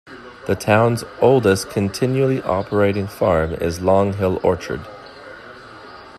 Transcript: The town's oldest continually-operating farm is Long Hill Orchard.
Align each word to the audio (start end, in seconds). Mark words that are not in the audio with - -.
The 0.47 0.55
town's 0.55 1.03
oldest 1.21 1.69
continually-operating 1.69 3.05
farm 3.05 3.53
is 3.53 3.81
Long 3.81 4.13
Hill 4.13 4.39
Orchard. 4.43 4.81